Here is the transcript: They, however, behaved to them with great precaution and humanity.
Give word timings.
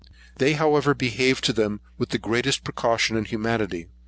They, 0.37 0.53
however, 0.53 0.95
behaved 0.95 1.43
to 1.43 1.53
them 1.53 1.79
with 1.99 2.19
great 2.23 2.49
precaution 2.63 3.15
and 3.17 3.27
humanity. 3.27 3.85